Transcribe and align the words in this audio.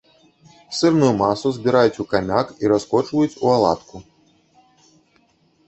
Сырную 0.77 1.09
масу 1.23 1.51
збіраюць 1.57 2.01
у 2.05 2.07
камяк 2.15 2.47
і 2.65 2.73
раскочваюць 2.73 3.39
у 3.45 3.55
аладку. 3.55 4.05